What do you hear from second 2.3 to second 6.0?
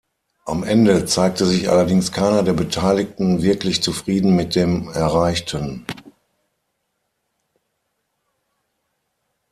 der Beteiligten wirklich zufrieden mit dem Erreichten.